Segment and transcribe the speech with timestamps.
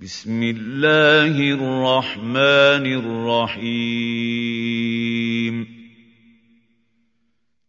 [0.00, 2.86] بسم الله الرحمن
[3.56, 4.26] الرحيم.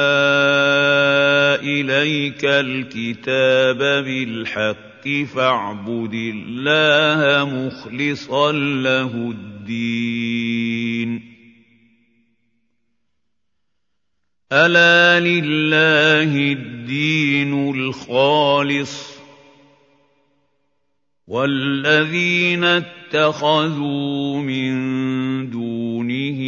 [1.61, 4.94] إليك الكتاب بالحق.
[5.09, 9.75] فاعبد الله مخلصا له الدين.
[14.53, 19.15] ألا لله الدين الخالص؟
[21.27, 24.75] والذين اتخذوا من
[25.51, 26.41] دونه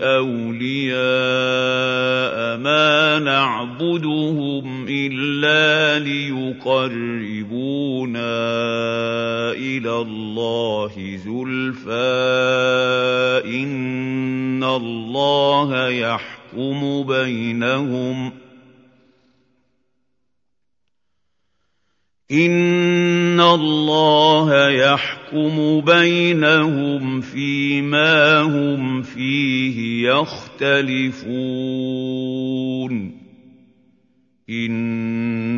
[0.00, 0.96] أولياء
[2.58, 4.75] ما نعبدهم
[5.36, 6.76] الا ليقربونا
[9.52, 11.92] إلى الله زلفى
[13.44, 18.32] إن الله يحكم بينهم
[22.32, 31.56] إن الله يحكم بينهم فيما هم فيه يختلفون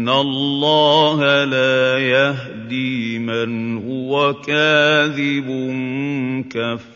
[0.09, 5.49] ان الله لا يهدي من هو كاذب
[6.51, 6.89] كفار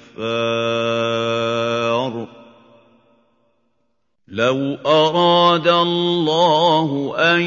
[4.29, 7.41] لو اراد الله ان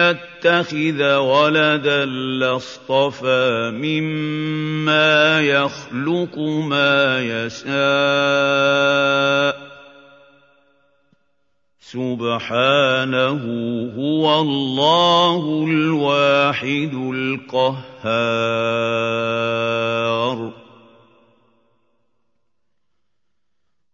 [0.00, 2.04] يتخذ ولدا
[2.40, 7.70] لاصطفى مما يخلق ما يشاء
[11.92, 13.42] سبحانه
[13.98, 17.90] هو الله الواحد القهار.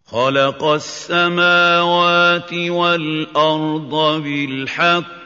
[0.06, 5.25] خلق السماوات والأرض بالحق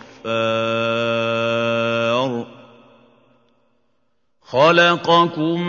[0.25, 1.31] الغفار.
[4.51, 5.61] خلقكم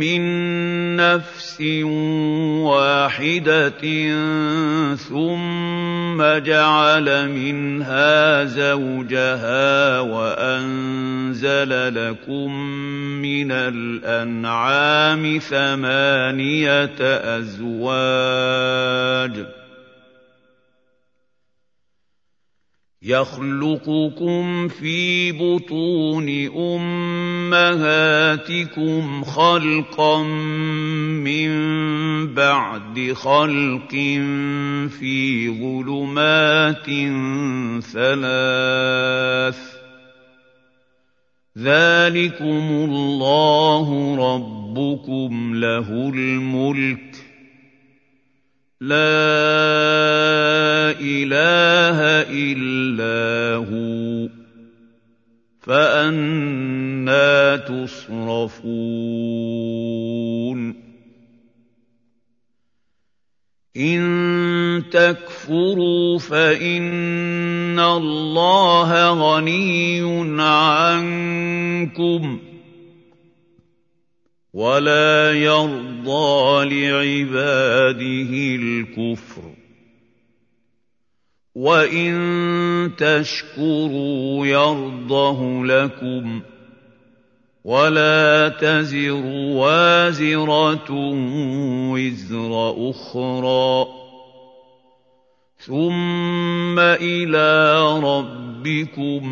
[0.00, 0.22] من
[0.96, 1.60] نفس
[2.64, 3.82] واحدة
[4.96, 12.52] ثم جعل منها زوجها وأنزل لكم
[13.22, 16.98] من الأنعام ثمانية
[17.38, 18.38] أزواج.
[23.02, 26.28] يخلقكم في بطون
[27.56, 28.34] أمهاتكم
[29.24, 30.22] خلقا
[31.22, 31.50] من
[32.34, 33.90] بعد خلق
[34.98, 36.86] في ظلمات
[37.84, 39.78] ثلاث
[41.58, 47.14] ذلكم الله ربكم له الملك
[48.80, 49.47] لا
[56.08, 58.78] فانا تصرفون.
[63.76, 70.02] إن تكفروا فإن الله غني
[70.42, 72.38] عنكم
[74.52, 79.57] ولا يرضى لعباده الكفر.
[81.58, 86.40] وان تشكروا يرضه لكم
[87.64, 89.22] ولا تزر
[89.58, 90.90] وازره
[91.90, 93.86] وزر أخرى
[95.58, 99.22] ثم إلى ربكم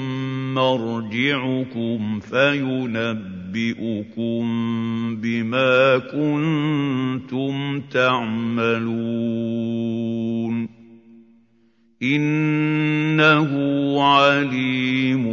[0.55, 4.44] مرجعكم فينبئ يُنَبِّئُكُم
[5.17, 8.96] بِمَا كُنتُمْ تَعْمَلُونَ
[12.02, 13.50] إِنَّهُ
[14.02, 15.25] عَلِيمٌ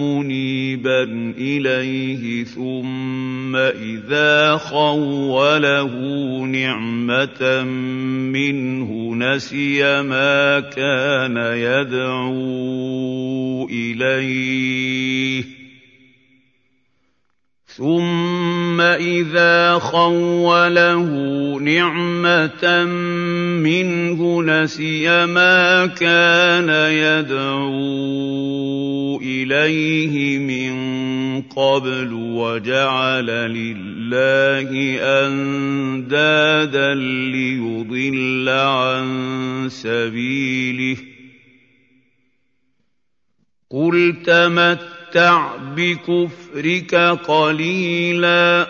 [0.00, 1.02] منيبا
[1.38, 5.94] إليه ثم إذا خوله
[6.46, 7.64] نعمة
[8.32, 12.40] منه نسي ما كان يدعو
[13.68, 15.44] إليه
[17.66, 21.08] ثم إذا خوله
[21.60, 22.84] نعمة
[23.64, 28.59] منه نسي ما كان يدعو
[29.22, 30.72] إليه من
[31.42, 39.06] قبل وجعل لله أندادا ليضل عن
[39.70, 40.96] سبيله.
[43.70, 46.94] قل تمت تَمَتَّعْ بِكُفْرِكَ
[47.26, 48.66] قَلِيلًا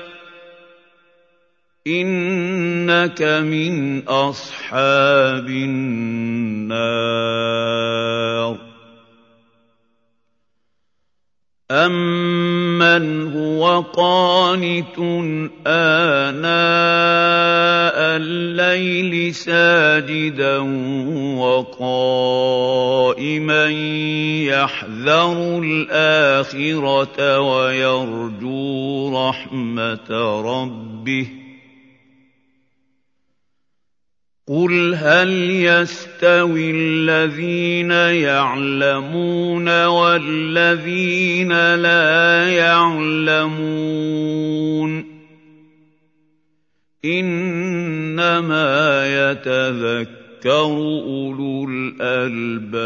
[1.86, 6.80] إِنَّكَ مِنْ أَصْحَابِ النَّارِ.
[11.70, 14.98] أَمَّنْ هُوَ قَانِتٌ
[15.66, 16.50] آنَاءَ
[18.18, 20.58] اللَّيْلِ سَاجِدًا
[21.38, 22.66] وَقَائِمًا
[24.50, 30.10] يَحْذَرُ الْآخِرَةَ وَيَرْجُو رَحْمَةَ
[30.42, 31.39] رَبِّهِ
[34.50, 37.90] قُلْ هَلْ يَسْتَوِي الَّذِينَ
[38.26, 43.70] يَعْلَمُونَ وَالَّذِينَ لَا يَعْلَمُونَ
[47.04, 48.66] إِنَّمَا
[49.06, 50.66] يَتَذَكَّرُ
[51.06, 52.80] أُولُو الْأَلْبَابِ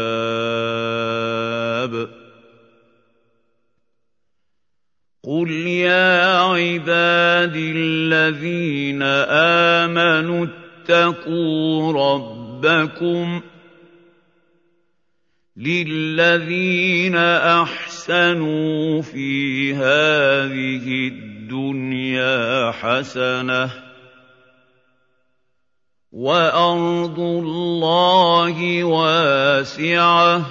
[5.23, 9.01] قُلْ يَا عِبَادِي الَّذِينَ
[9.81, 13.41] آمَنُوا اتقوا ربكم
[15.57, 23.69] للذين أحسنوا في هذه الدنيا حسنة
[26.11, 30.45] وأرض الله واسعة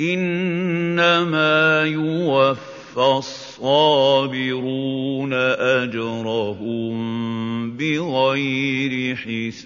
[0.00, 7.39] إنما يوفى الصابرون أجرهم
[7.80, 9.60] بغير حساب.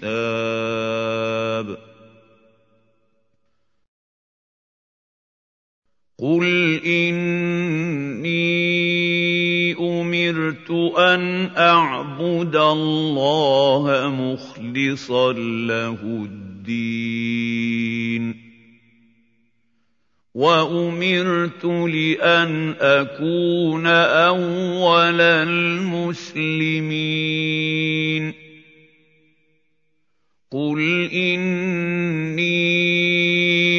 [6.19, 8.35] قل اني
[9.73, 15.33] امرت ان اعبد الله مخلصا
[15.67, 17.24] له الدين.
[20.35, 26.25] وَأُمِرْتُ لِأَنْ أَكُونَ أَوَّلَ الْمُسْلِمِينَ.
[30.51, 32.45] قُلْ إِنِّي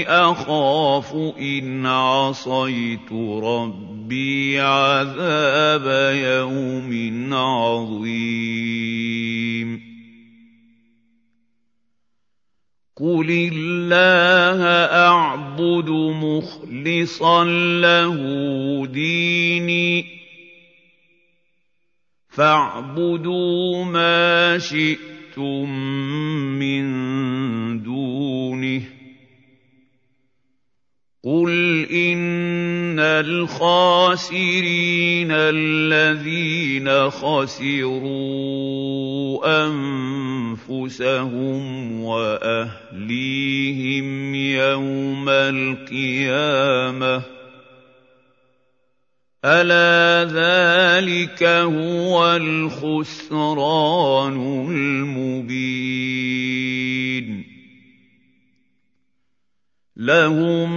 [0.09, 3.13] أَخَافُ إِنْ عَصَيْتُ
[3.43, 9.06] رَبِّي عَذَابَ يَوْمٍ عَظِيمٍ.
[12.97, 14.65] قُلِ اللَّهَ
[15.09, 17.45] أَعْبُدُ مُخْلِصًا
[17.85, 18.17] لَّهُ
[18.87, 20.05] دِينِي
[22.29, 25.71] فَاعْبُدُوا مَا شِئْتُم
[26.59, 26.87] مِّن
[27.83, 28.83] دُونِهِ
[31.25, 31.53] قُلْ
[31.93, 34.79] إِنَّ الْخَاسِرِينَ
[35.31, 38.47] الَّذِينَ خَسِرُوا
[40.67, 41.63] أَنفُسَهُمْ
[42.01, 43.55] وَأَهْلِيهِمْ
[44.35, 47.23] يَوْمَ الْقِيَامَةِ
[49.45, 53.57] أَلَا ذَٰلِكَ هُوَ الْخُسْرَانُ
[54.71, 55.97] الْمُبِينُ
[59.97, 60.71] لَهُم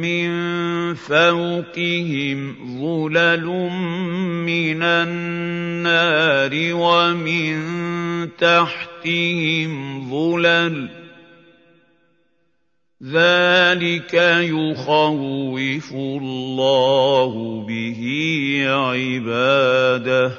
[0.00, 0.28] مِّن
[0.94, 2.38] فَوْقِهِمْ
[2.80, 3.46] ظُلَلٌ
[4.44, 7.56] مِّنَ النَّارِ وَمِن
[8.36, 9.70] تَحْتِهِمْ
[10.10, 10.90] ظُلَلٌ ۚ
[13.02, 14.14] ذَٰلِكَ
[14.52, 17.32] يُخَوِّفُ اللَّهُ
[17.68, 18.00] بِهِ
[18.68, 20.38] عِبَادَهُ ۚ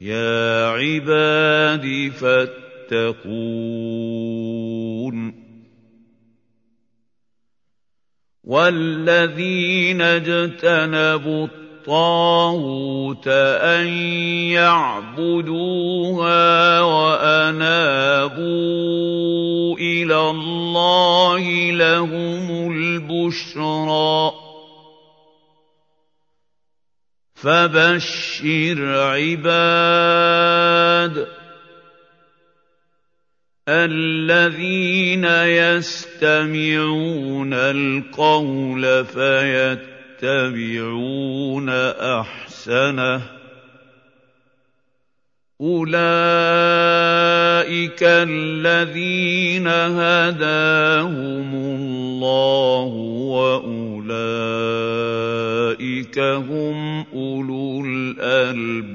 [0.00, 3.24] يَا عِبَادِ فَاتَّقُونِ
[8.46, 13.86] وَالَّذِينَ اجْتَنَبُوا الطَّاغُوتَ أَن
[14.52, 16.00] يَعْبُدُوهَا
[16.80, 18.44] وَأَنَابُوا
[19.78, 24.34] إِلَى اللَّهِ لَهُمُ الْبُشْرَىٰ ۚ
[27.34, 28.78] فَبَشِّرْ
[29.16, 30.24] عِبَادِ
[33.68, 35.24] الَّذِينَ
[35.74, 36.72] يَسْتَمِعُونَ
[37.54, 39.04] الْقَوْلَ
[40.20, 40.58] فَيَتَّبِعُونَ
[42.20, 43.22] أَحْسَنَهُ ۚ
[45.60, 46.02] أُولَٰئِكَ
[48.02, 52.94] الَّذِينَ هَدَاهُمُ اللَّهُ ۖ
[53.32, 54.18] وَأُولَٰئِكَ
[56.18, 58.94] هُمْ أُولُو الْأَلْبَابِ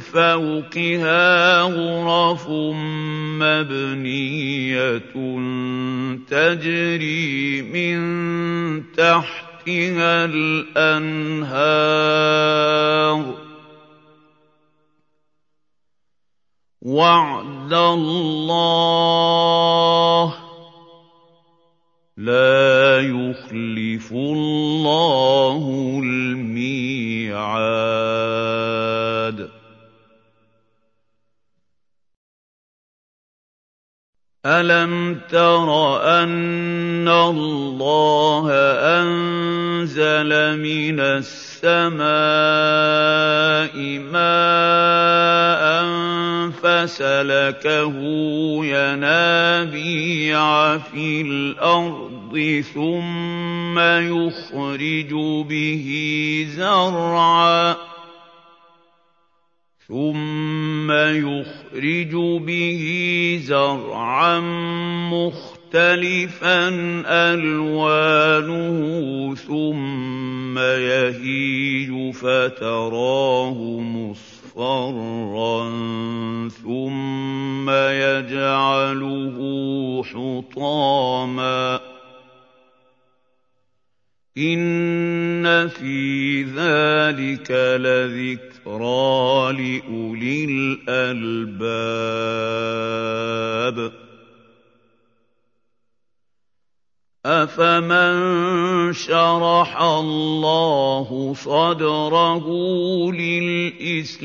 [0.00, 2.48] فَوْقِهَا غُرَفٌ
[3.40, 5.14] مَّبْنِيَّةٌ
[6.28, 7.98] تَجْرِي مِن
[8.92, 11.54] تَحْتِهَا الْأَنْهَارُ
[13.22, 13.26] ۖ.
[16.82, 19.16] وَعْدَ اللَّهِ
[20.30, 20.32] ۖ
[22.16, 25.64] لَا يُخْلِفُ اللَّهُ
[26.04, 27.00] الْمِيعَادَ.
[34.46, 38.48] أَلَمْ تَرَ أَنَّ اللَّهَ
[38.96, 42.00] أَنزَلَ مِنَ السَّمَاءِ
[44.00, 45.64] مَاءً
[46.56, 47.92] فَسَلَكَهُ
[48.64, 50.42] يَنَابِيعَ
[50.78, 55.12] فِي الْأَرْضِ ثُمَّ يُخْرِجُ
[55.48, 55.86] بِهِ
[56.56, 57.89] زَرْعًا
[65.10, 66.68] مُّخْتَلِفًا
[67.34, 68.78] أَلْوَانُهُ
[69.34, 75.58] ثُمَّ يَهِيجُ فَتَرَاهُ مُصْفَرًّا
[76.48, 79.36] ثُمَّ يَجْعَلُهُ
[80.04, 81.80] حُطَامًا ۚ
[84.38, 87.50] إِنَّ فِي ذَٰلِكَ
[88.66, 91.70] لَذِكْرَىٰ لِأُولِي الْأَلْبَابِ.
[97.26, 98.12] أَفَمَن
[98.92, 102.46] شَرَحَ اللَّهُ صَدْرَهُ
[103.12, 104.18] لِلْإِسْلَامِ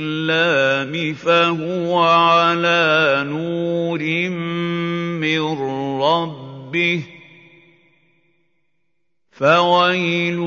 [1.14, 4.00] فَهُوَ عَلَىٰ نُورٍ
[5.20, 5.42] مِّن
[6.02, 7.15] رَّبِّهِ ۚ.
[9.36, 10.40] فَوَيْلٌ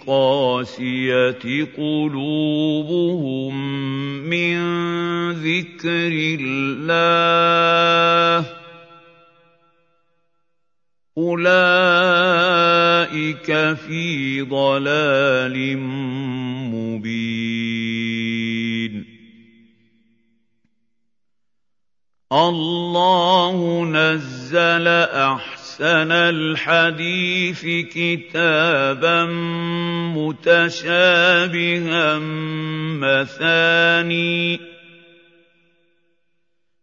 [0.00, 1.44] لِّلْقَاسِيَةِ
[1.76, 3.54] قُلُوبُهُم
[4.24, 4.56] مِّن
[5.32, 8.50] ذِكْرِ اللَّهِ ۚ
[11.18, 11.48] أُولَٰئِكَ
[13.76, 15.76] فِي ضَلَالٍ
[16.72, 19.04] مُّبِينٍ.
[22.32, 24.88] اللَّهُ نَزَّلَ
[25.80, 29.24] أَحْسَنَ الْحَدِيثِ كِتَابًا
[30.18, 32.18] مُّتَشَابِهًا
[32.98, 34.77] مَّثَانِيَ.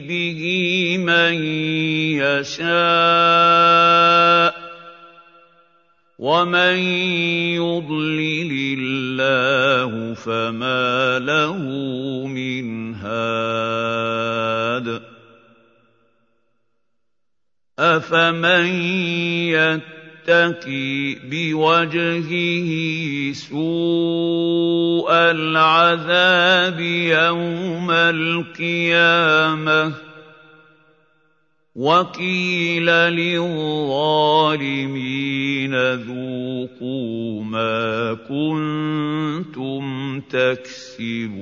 [0.00, 0.40] بِهِ
[0.98, 1.34] مَن
[2.22, 2.72] يَشَاءُ
[4.52, 4.54] ۚ
[6.18, 6.76] وَمَن
[7.58, 11.58] يُضْلِلِ اللَّهُ فَمَا لَهُ
[12.26, 14.22] مِنْ هَادٍ
[17.78, 18.66] أَفَمَن
[20.28, 22.70] يَتَّقِي بِوَجْهِهِ
[23.32, 29.94] سُوءَ الْعَذَابِ يَوْمَ الْقِيَامَةِ ۚ
[31.74, 34.14] وَقِيلَ لِلظَّالِمِينَ
[35.94, 41.32] ذُوقُوا مَا كُنتُمْ تَكْسِبُونَ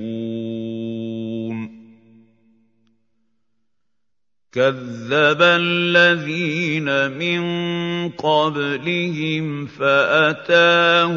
[4.53, 7.41] كَذَّبَ الَّذِينَ مِن
[8.09, 11.15] قَبْلِهِمْ فَأَتَاهُمُ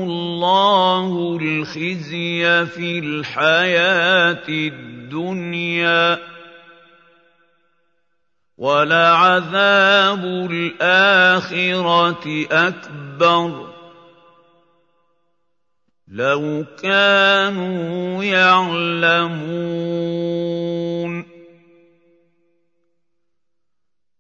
[0.10, 6.33] اللَّهُ الْخِزْيَ فِي الْحَيَاةِ الدُّنْيَا ۖ.
[8.58, 13.74] ولعذاب الآخرة أكبر.
[16.08, 19.74] لو كانوا يعلمون.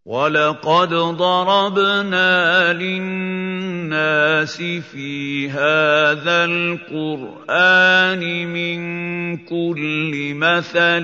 [0.05, 3.52] وَلَقَدْ ضَرَبْنَا لِلنَّاسِ
[4.81, 11.03] فِي هَٰذَا الْقُرْآنِ مِن كُلِّ مَثَلٍ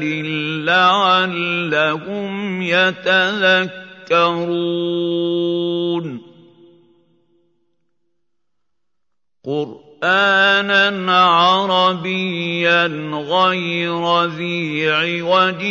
[0.65, 3.81] لَّعَلَّهُمْ يَتَذَكَّرُونَ.
[9.45, 15.63] قُرْآنًا عَرَبِيًّا غَيْرَ ذِي عِوَجٍ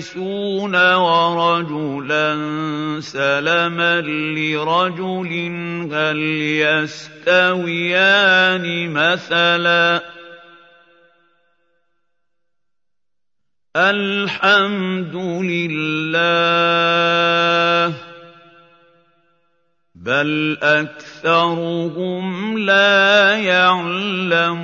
[0.96, 2.38] ورجلا
[3.02, 5.32] سلما لرجل
[5.94, 6.18] هل
[7.42, 10.04] يستويان مثلا
[13.76, 16.72] الحمد لله
[20.02, 24.62] بل اكثرهم لا يعلمون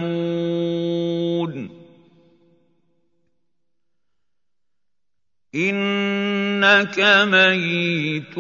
[5.56, 7.00] انك
[7.32, 8.38] ميت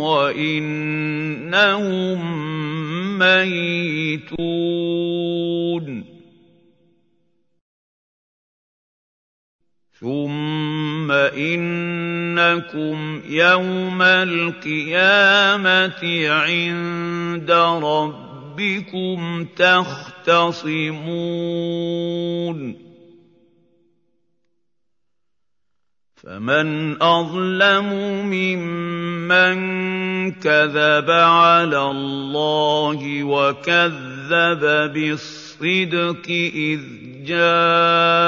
[0.00, 2.20] وانهم
[3.18, 4.40] ميتون
[10.00, 15.92] ثم انكم يوم القيامه
[16.28, 17.50] عند
[17.82, 21.00] ربكم تختصمون
[26.16, 27.92] فمن اظلم
[28.24, 29.60] ممن
[30.32, 36.80] كذب على الله وكذب بالصدق اذ
[37.24, 38.20] جاءه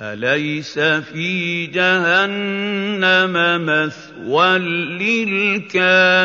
[0.00, 3.32] أليس في جهنم
[3.66, 6.16] مثوى للكافرين؟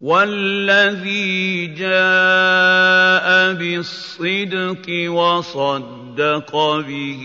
[0.00, 6.56] والذي جاء بالصدق وصدق
[6.88, 7.24] به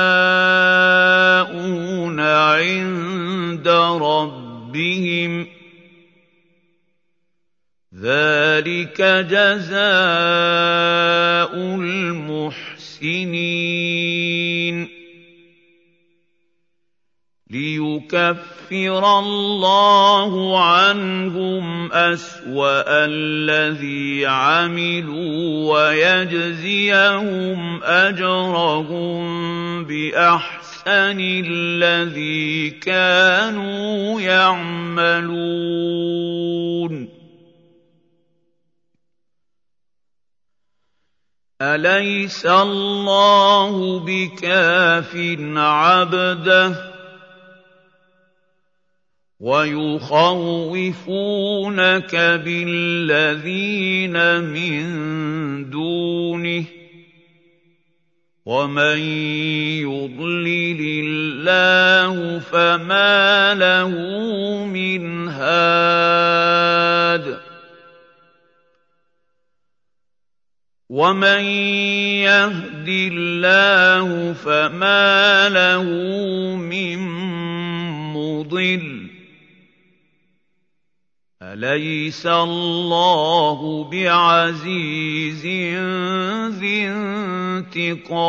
[2.20, 3.68] عند
[4.02, 5.46] ربهم
[7.94, 9.74] ذلك جزاء
[12.94, 13.54] المحسنين
[17.50, 18.53] ليكفر
[19.04, 29.24] الله عنهم أسوأ الذي عملوا ويجزيهم أجرهم
[29.84, 35.54] بأحسن الذي كانوا يعملون.
[41.62, 45.16] أليس الله بكاف
[45.56, 46.93] عبده؟
[49.40, 50.94] ويخوفونك
[52.44, 54.84] بالذين من
[55.70, 56.64] دونه
[58.46, 58.98] ومن
[59.80, 63.88] يضلل الله فما له
[64.66, 66.24] من هاد
[70.90, 71.44] ومن
[72.22, 75.84] يهد الله فما له
[76.56, 76.98] من
[78.12, 79.03] مضل
[81.52, 85.46] أليس الله بعزيز
[86.56, 86.88] ذي
[87.68, 88.24] انتقام؟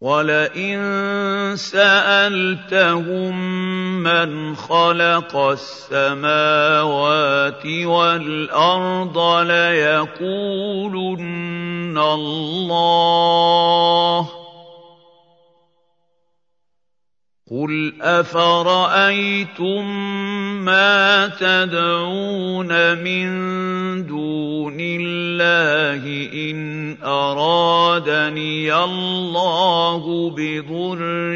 [0.00, 0.78] ولئن
[1.56, 3.34] سألتهم
[4.02, 6.56] من خلق السماوات
[7.66, 10.38] والأرض ليقولن
[11.98, 13.58] الله
[17.50, 19.84] قُلْ أَفَرَأَيْتُم
[20.64, 22.68] مَّا تَدْعُونَ
[23.02, 23.26] مِن
[24.06, 26.04] دُونِ اللَّهِ
[26.50, 26.58] إِنْ
[27.04, 31.34] أَرَادَنِيَ اللَّهُ بِضُرٍّ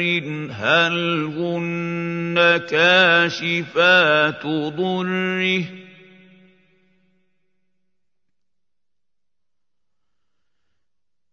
[0.52, 0.96] هَلْ
[1.38, 4.46] هُنَّ كَاشِفَاتُ
[4.76, 5.81] ضُرِّهِ ۖ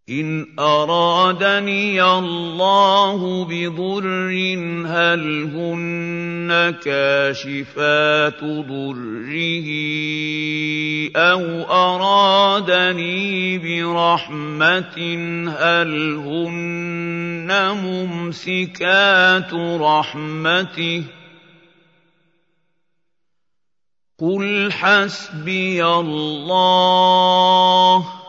[0.10, 4.30] إِنْ أَرَادَنِيَ اللَّهُ بِضُرٍّ
[4.89, 6.50] هَلْ هُنَّ
[6.82, 9.67] كَاشِفَاتُ ضُرِّهِ
[11.15, 14.98] أَوْ أَرَادَنِي بِرَحْمَةٍ
[15.62, 17.50] هَلْ هُنَّ
[17.86, 21.06] مُمْسِكَاتُ رَحْمَتِهِ ۚ
[24.19, 27.19] قُلْ حَسْبِيَ اللَّهُ
[28.00, 28.29] ۖ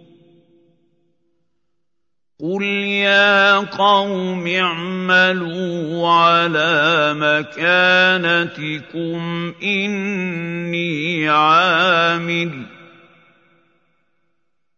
[2.40, 9.20] قُلْ يَا قَوْمِ اعْمَلُوا عَلَىٰ مَكَانَتِكُمْ
[9.64, 12.54] إِنِّي عَامِلٌ ۖ.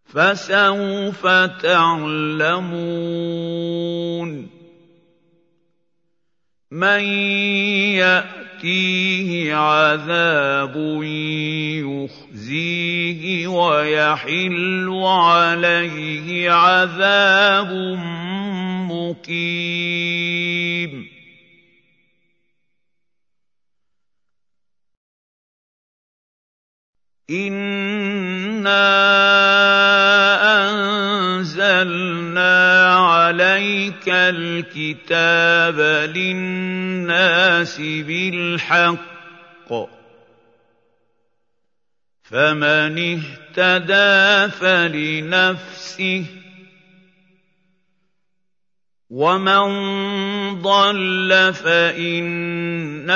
[0.06, 1.28] فَسَوْفَ
[1.62, 4.51] تَعْلَمُونَ.
[6.72, 7.04] مَن
[8.00, 10.76] يَأْتِيهِ عَذَابٌ
[11.84, 17.72] يُخْزِيهِ وَيَحِلُّ عَلَيْهِ عَذَابٌ
[18.88, 20.02] مُّقِيمٌ
[27.30, 28.72] إِنَّا
[31.82, 35.80] أَنزَلْنَا عَلَيْكَ الْكِتَابَ
[36.16, 39.74] لِلنَّاسِ بِالْحَقِّ ۖ
[42.24, 42.98] فَمَنِ
[43.58, 46.28] اهْتَدَىٰ فَلِنَفْسِهِ ۖ
[49.10, 49.66] وَمَن
[50.62, 53.12] ضَلَّ فَإِنَّمَا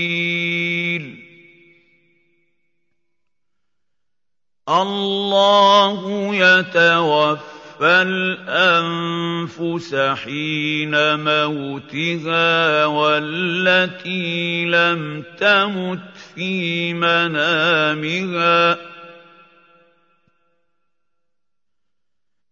[4.69, 18.79] اللَّهُ يَتَوَفَّى الْأَنفُسَ حِينَ مَوْتِهَا وَالَّتِي لَمْ تَمُتْ فِي مَنَامِهَا ۖ.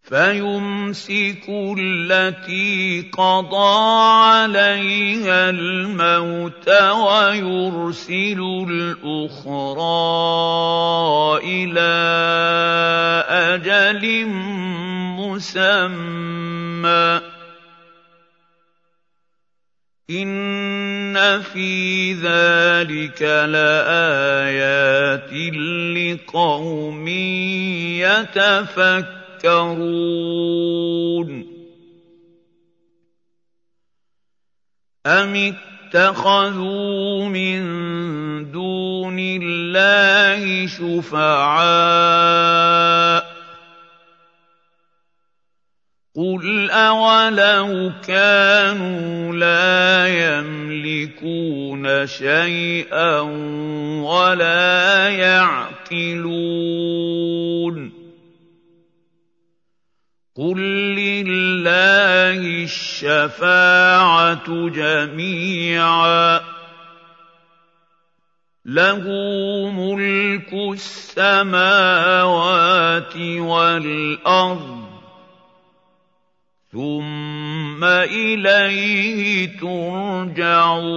[0.07, 1.47] فَيُمْسِكُ
[1.79, 8.41] الَّتِي قَضَىٰ عَلَيْهَا الْمَوْتَ وَيُرْسِلُ
[8.71, 9.83] الْأُخْرَىٰ
[11.43, 11.99] إِلَىٰ
[13.29, 14.05] أَجَلٍ
[15.19, 17.23] مُّسَمًّى ۚ.
[20.11, 25.33] إِنَّ فِي ذَٰلِكَ لَآيَاتٍ
[25.99, 27.09] لِّقَوْمٍ
[27.99, 31.31] يَتَفَكَّرُونَ تَذَكَّرُونَ
[35.07, 35.55] أَمِ
[35.95, 37.61] اتَّخَذُوا مِن
[38.53, 41.97] دُونِ اللَّهِ شُفَعَاءَ
[43.23, 43.27] ۚ
[46.17, 53.21] قُلْ أَوَلَوْ كَانُوا لَا يَمْلِكُونَ شَيْئًا
[54.01, 56.37] وَلَا يَعْقِلُونَ
[60.37, 60.61] قُل
[60.95, 66.43] لِّلَّهِ الشَّفَاعَةُ جَمِيعًا ۖ
[68.65, 69.01] لَّهُ
[69.71, 71.97] مُلْكُ السَّمَاوَاتِ
[73.17, 74.89] وَالْأَرْضِ ۖ
[76.73, 80.97] ثُمَّ إِلَيْهِ تُرْجَعُونَ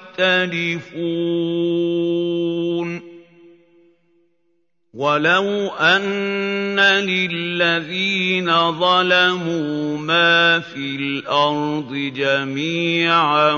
[4.93, 13.53] ولو أن للذين ظلموا ما في الأرض جميعا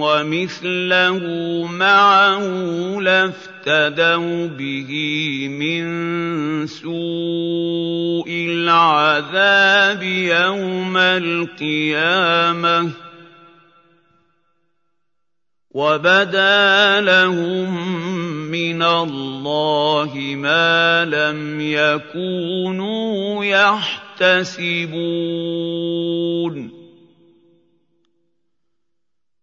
[0.00, 1.18] ومثله
[1.66, 2.42] معه
[3.00, 4.90] لافتدوا به
[5.48, 5.86] من
[6.66, 12.90] سوء العذاب يوم القيامة.
[15.78, 17.70] وبدا لهم
[18.50, 23.44] من الله ما لم يكونوا
[24.18, 24.58] يحتسبون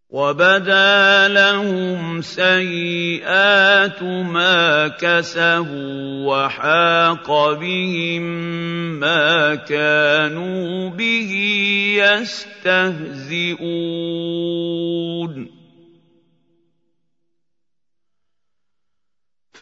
[0.09, 8.23] وبدا لهم سيئات ما كسبوا وحاق بهم
[8.99, 11.31] ما كانوا به
[12.03, 13.55] يستهزئون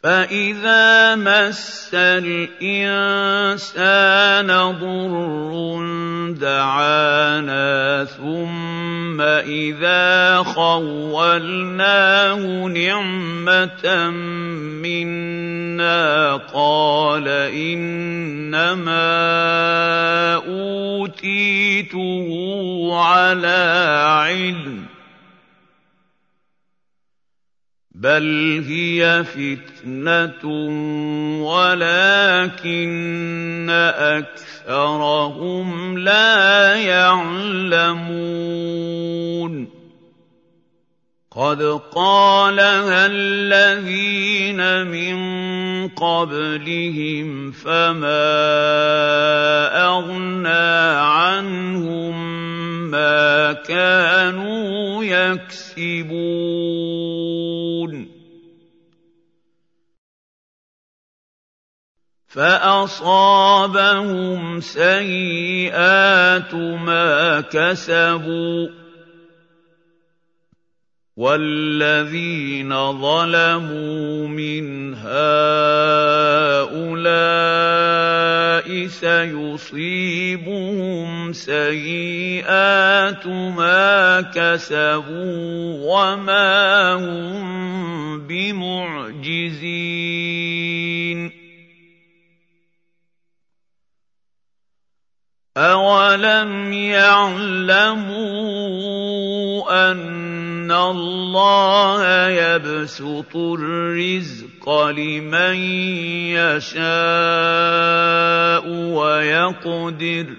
[0.04, 3.48] فإذا مس الإنسان
[4.80, 5.52] ضر
[6.44, 12.36] دعانا ثم إذا خولناه
[12.68, 14.10] نعمة
[14.84, 18.74] منا قال إنما
[20.36, 22.30] أوتيته
[22.92, 23.64] على
[24.08, 24.93] علم
[28.04, 30.44] بل هي فتنه
[31.44, 32.88] ولكن
[34.70, 38.24] اكثرهم لا يعلمون
[41.36, 45.18] قد قالها الذين من
[45.90, 48.30] قبلهم فما
[49.86, 52.14] اغنى عنهم
[52.92, 56.14] ما كانوا يكسبون
[62.28, 63.82] فاصابهم
[64.62, 68.83] سيئات ما كسبوا
[71.18, 75.14] والذين ظلموا من هؤلاء
[78.88, 80.14] سيصيبهم
[81.34, 89.84] سيئات ما كسبوا وما هم بمعجزين
[95.58, 98.02] أَوَلَمْ يَعْلَمُوا
[99.92, 105.56] أَنَّ اللَّهَ يَبْسُطُ الرِّزْقَ لِمَن
[106.38, 106.84] يَشَاءُ
[108.70, 110.38] وَيَقْدِرُ ۚ.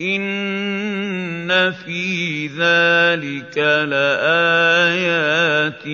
[0.00, 3.58] إِنَّ فِي ذَٰلِكَ
[3.88, 5.86] لَآيَاتٍ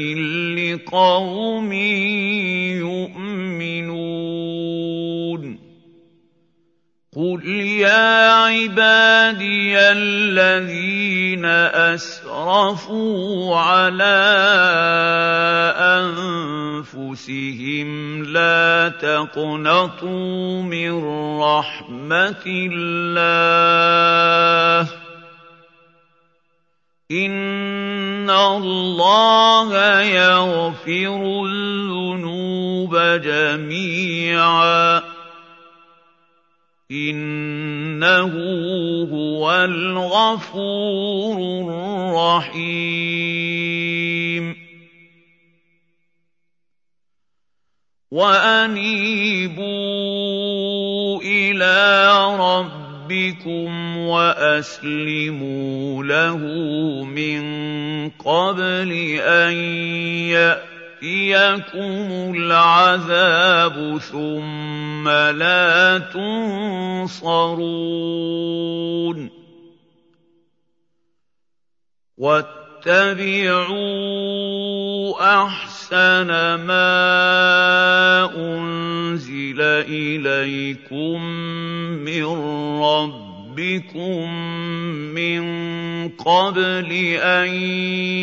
[0.59, 3.00] لِّقَوْمٍ يُؤْمِنُونَ
[7.21, 7.45] قُلْ
[7.85, 11.45] يَا عِبَادِيَ الَّذِينَ
[11.93, 14.25] أَسْرَفُوا عَلَىٰ
[16.81, 17.89] أَنفُسِهِمْ
[18.25, 20.93] لَا تَقْنَطُوا مِن
[21.41, 23.29] رَّحْمَةِ اللَّهِ
[24.89, 24.93] ۚ
[27.13, 35.10] إِنَّ اللَّهَ يَغْفِرُ الذُّنُوبَ جَمِيعًا
[36.91, 38.33] إِنَّهُ
[39.13, 41.39] هُوَ الْغَفُورُ
[42.11, 42.71] الرَّحِيمُ
[48.11, 49.63] وَأَنِيبُوا
[51.23, 56.39] إِلَىٰ رَبِّكُمْ وَأَسْلِمُوا لَهُ
[57.05, 57.41] مِن
[58.11, 59.53] قَبْلِ أَن
[60.35, 60.70] يَأْتِيَ
[61.03, 67.31] يَأْتِيَكُمُ الْعَذَابُ ثُمَّ لَا تُنصَرُونَ
[72.17, 73.25] وَاتَّبِعُوا
[75.45, 76.29] أَحْسَنَ
[76.69, 76.85] مَا
[78.37, 81.25] أُنزِلَ إِلَيْكُم
[82.05, 82.25] مِّن
[82.81, 84.35] رَّبِّكُم
[85.17, 85.43] مِّن
[86.09, 87.49] قَبْلِ أَن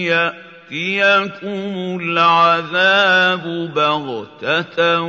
[0.05, 5.01] يَأْتِيَ ياتيكم العذاب بغته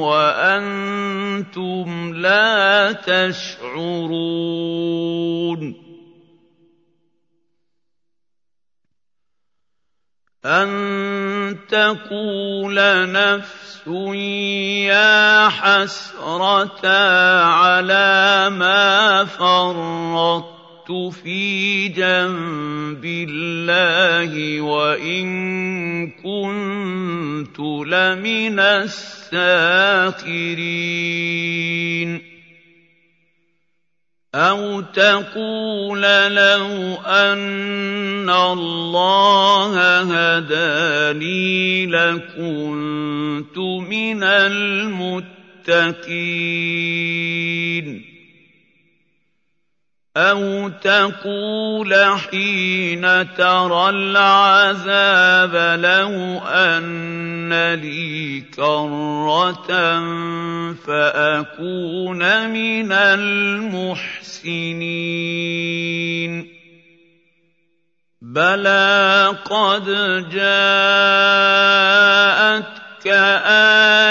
[0.00, 4.32] وأنتم لا تشعرون
[10.44, 12.74] ان تقول
[13.12, 16.88] نفس يا حسره
[17.44, 20.61] على ما فرطت
[20.92, 29.82] في جنب الله وإن كنت لمن الساخرين.
[34.34, 36.02] أو تقول
[36.32, 45.42] لو أن الله هداني لكنت من المتقين.
[50.16, 51.94] أَوْ تَقُولَ
[52.28, 59.72] حِينَ تَرَى الْعَذَابَ لَوْ أَنَّ لِي كَرَّةً
[60.74, 64.52] فَأَكُونَ مِنَ الْمُحْسِنِينَ
[68.20, 69.84] بَلَىٰ قَدْ
[70.28, 71.72] جَاءَتْكَ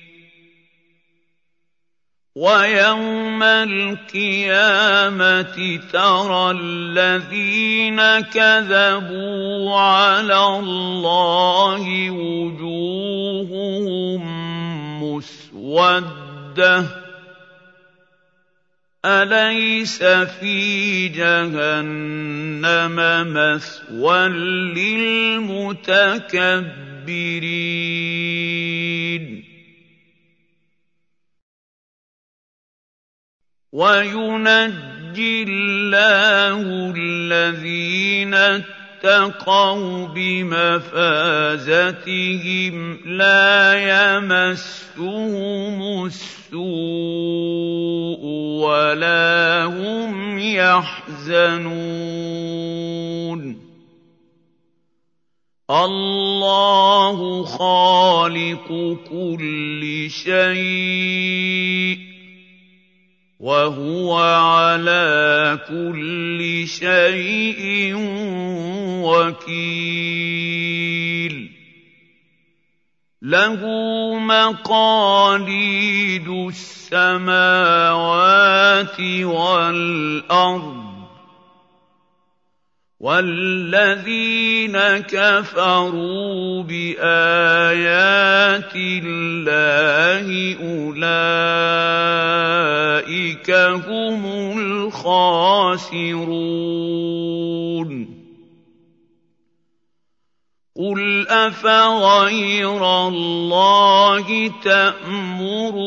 [2.35, 4.19] وَيَوْمَ الْقِيَامَةِ
[5.93, 14.21] تَرَى الَّذِينَ كَذَبُوا عَلَى اللَّهِ وُجُوهُهُم
[15.03, 17.06] مُّسْوَدَّةٌ.
[19.05, 22.95] أَلَيْسَ فِي جَهَنَّمَ
[23.33, 24.27] مَثْوًى
[24.73, 26.23] لِّلْمُتَكَبِّرِينَ؟
[33.71, 38.33] وَيُنَجِّي اللَّهُ الَّذِينَ
[39.03, 43.73] اتَّقَوْا بِمَفَازَتِهِمْ لَا
[44.17, 46.59] يَمَسُّهُمُ السُّوءُ
[48.65, 51.67] وَلَا هُمْ يَحْزَنُونَ.
[55.69, 62.16] اللَّهُ خَالِقُ كُلِّ شَيْءٍ.
[63.39, 67.93] وَهُوَ عَلَىٰ كُلِّ شَيْءٍ
[69.05, 70.17] وَكِيلٌ.
[73.21, 73.61] لَّهُ
[74.19, 77.29] مَقَالِيدُ السَّمَاوَاتِ
[79.23, 80.96] وَالْأَرْضِ
[82.99, 84.73] وَالَّذِينَ
[85.05, 87.13] كَفَرُوا بِآيَاتِ
[88.75, 91.05] اللَّهِ أُولَٰئِكَ
[93.85, 94.25] هُمُ
[94.57, 95.87] الْخَاسِرُونَ
[100.77, 105.77] قُلْ أَفَغَيْرَ اللَّهِ تَأْمُرُونِّي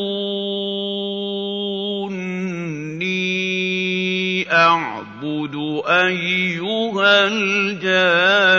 [5.31, 5.55] أَعْبُدُ
[5.87, 8.51] أَيُّهَا الْجَاهِلُونَ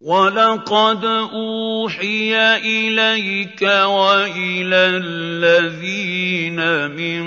[0.00, 7.22] وَلَقَدْ أُوحِيَ إِلَيْكَ وَإِلَى الَّذِينَ مِن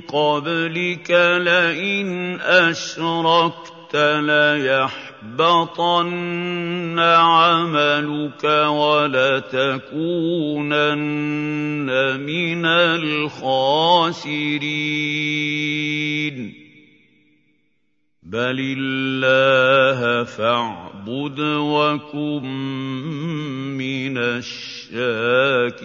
[0.00, 1.10] قَبْلِكَ
[1.40, 5.13] لَئِنْ أَشْرَكْتَ لَيَحْبَطَنَّ
[7.00, 9.90] عَمَلُكَ وَلَتَكُونَنَّ
[12.20, 14.14] مِنَ الْخَاسِرِينَ
[18.22, 22.44] بَلِ اللَّهَ فَاعْبُدْ وَكُن
[23.80, 25.84] مِّنَ الشَّاكِرِينَ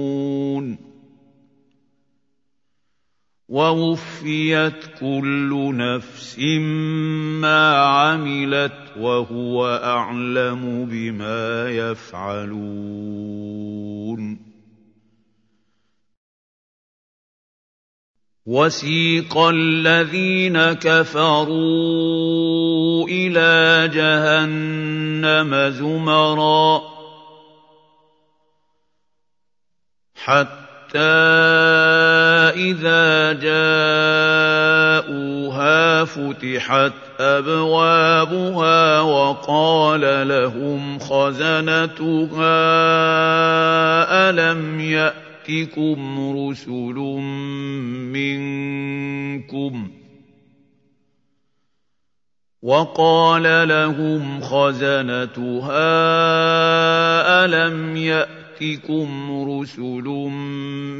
[3.51, 6.39] ووفيت كل نفس
[7.43, 13.11] ما عملت وهو أعلم بما يفعلون.
[18.45, 21.47] وسيق الذين كفروا
[23.07, 26.81] إلى جهنم زمرا
[30.15, 30.60] حتى
[32.55, 34.91] إذا جاءوها
[36.05, 42.51] فتحت أبوابها وقال لهم خزنتها
[44.29, 46.95] ألم يأتكم رسل
[48.13, 49.91] منكم
[52.61, 55.81] وقال لهم خزنتها
[57.45, 60.05] ألم يأتكم يأتكم رسل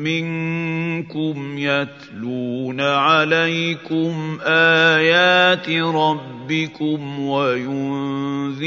[0.02, 8.62] منكم يتلون عليكم آيات ربكم وينذرونكم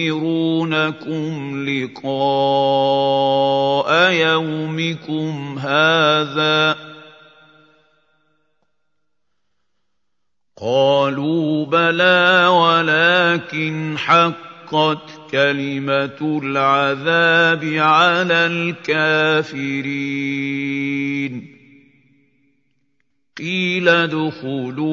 [1.69, 2.13] لقاء
[4.13, 6.77] يومكم هذا
[10.57, 19.75] قالوا بلى ولكن حقت كلمة العذاب على الكافرين.
[23.39, 24.89] قيل ادخلوا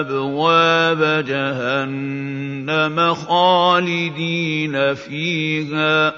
[0.00, 6.14] أبواب جهنم خالدين فيها.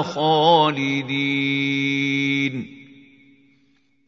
[0.02, 1.54] خالدين.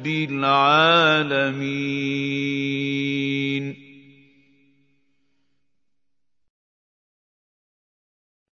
[0.00, 1.60] رب العالمين.